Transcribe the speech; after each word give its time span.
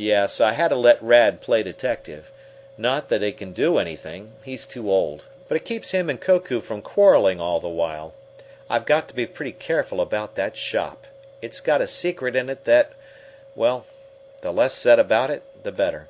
"Yes, 0.00 0.40
I 0.40 0.52
had 0.54 0.68
to 0.68 0.76
let 0.76 1.02
Rad 1.02 1.42
play 1.42 1.62
detective. 1.62 2.32
Not 2.78 3.10
that 3.10 3.20
he 3.20 3.32
can 3.32 3.52
do 3.52 3.76
anything 3.76 4.32
he's 4.42 4.64
too 4.64 4.90
old. 4.90 5.26
But 5.46 5.56
it 5.56 5.66
keeps 5.66 5.90
him 5.90 6.08
and 6.08 6.18
Koku 6.18 6.62
from 6.62 6.80
quarreling 6.80 7.38
all 7.38 7.60
the 7.60 7.68
while. 7.68 8.14
I've 8.70 8.86
got 8.86 9.08
to 9.10 9.14
be 9.14 9.26
pretty 9.26 9.52
careful 9.52 10.00
about 10.00 10.36
that 10.36 10.56
shop. 10.56 11.06
It's 11.42 11.60
got 11.60 11.82
a 11.82 11.86
secret 11.86 12.34
in 12.34 12.48
it 12.48 12.64
that 12.64 12.92
Well, 13.54 13.84
the 14.40 14.52
less 14.52 14.72
said 14.72 14.98
about 14.98 15.28
it 15.30 15.42
the 15.64 15.70
better." 15.72 16.08